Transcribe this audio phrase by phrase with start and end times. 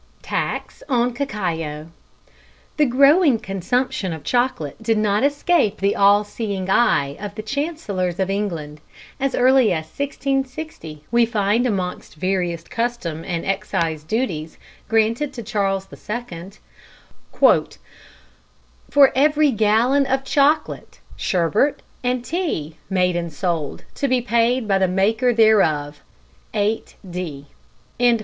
[0.23, 1.91] Tax on Cacao.
[2.77, 8.19] The growing consumption of chocolate did not escape the all seeing eye of the Chancellors
[8.19, 8.81] of England.
[9.19, 14.57] As early as 1660 we find amongst various custom and excise duties
[14.89, 16.49] granted to Charles II:
[18.89, 24.79] "For every gallon of chocolate, sherbet, and tea made and sold, to be paid by
[24.79, 26.01] the maker thereof.....
[26.55, 27.45] 8d."